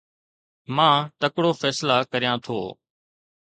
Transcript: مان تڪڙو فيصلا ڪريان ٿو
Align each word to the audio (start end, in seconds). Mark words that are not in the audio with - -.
مان 0.75 0.95
تڪڙو 1.21 1.51
فيصلا 1.61 1.97
ڪريان 2.11 2.37
ٿو 2.45 2.59